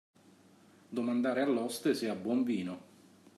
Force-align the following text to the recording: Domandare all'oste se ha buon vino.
Domandare 0.99 1.41
all'oste 1.41 1.93
se 1.93 2.09
ha 2.09 2.15
buon 2.15 2.43
vino. 2.43 2.79